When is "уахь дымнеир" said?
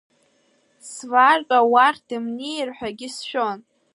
1.71-2.69